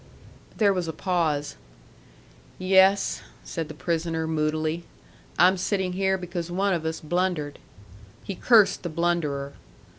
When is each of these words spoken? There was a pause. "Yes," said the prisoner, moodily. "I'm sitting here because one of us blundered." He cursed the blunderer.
There 0.57 0.73
was 0.73 0.87
a 0.87 0.93
pause. 0.93 1.57
"Yes," 2.57 3.21
said 3.43 3.67
the 3.67 3.75
prisoner, 3.75 4.25
moodily. 4.25 4.85
"I'm 5.37 5.57
sitting 5.57 5.93
here 5.93 6.17
because 6.17 6.49
one 6.49 6.73
of 6.73 6.85
us 6.87 6.99
blundered." 6.99 7.59
He 8.23 8.33
cursed 8.33 8.81
the 8.81 8.89
blunderer. 8.89 9.53